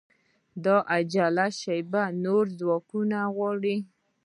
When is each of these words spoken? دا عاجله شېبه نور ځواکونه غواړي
دا 0.63 0.75
عاجله 0.91 1.47
شېبه 1.59 2.03
نور 2.23 2.43
ځواکونه 2.59 3.17
غواړي 3.35 3.77